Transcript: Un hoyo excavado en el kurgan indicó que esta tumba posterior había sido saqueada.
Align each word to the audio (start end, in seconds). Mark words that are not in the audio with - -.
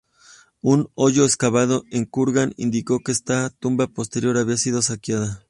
Un 0.63 0.89
hoyo 0.95 1.25
excavado 1.25 1.83
en 1.91 1.99
el 1.99 2.09
kurgan 2.09 2.55
indicó 2.57 3.01
que 3.01 3.11
esta 3.11 3.51
tumba 3.51 3.85
posterior 3.85 4.35
había 4.39 4.57
sido 4.57 4.81
saqueada. 4.81 5.39